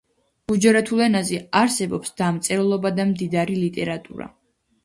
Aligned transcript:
გუჯარათულ 0.51 1.03
ენაზე 1.07 1.37
არსებობს 1.59 2.15
დამწერლობა 2.23 2.93
და 3.01 3.07
მდიდარი 3.11 3.59
ლიტერატურა. 3.67 4.31